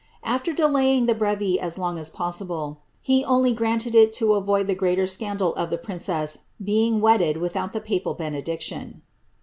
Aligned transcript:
After 0.23 0.51
delaying 0.51 1.05
the 1.05 1.13
hrere 1.13 1.59
as 1.59 1.77
long 1.77 1.99
as 1.99 2.09
possible, 2.09 2.79
he 3.03 3.23
only 3.23 3.53
granted 3.53 3.93
it 3.93 4.11
to 4.13 4.33
avoid 4.33 4.65
the 4.65 4.73
greater 4.73 5.05
scandal 5.05 5.53
of 5.53 5.69
the 5.69 5.77
princess 5.77 6.45
being 6.59 7.01
wedded 7.01 7.37
without 7.37 7.71
the 7.71 7.81
papal 7.81 8.15
benediction." 8.15 9.03